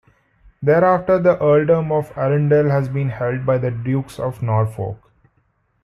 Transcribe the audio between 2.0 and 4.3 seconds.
Arundel has been held by the Dukes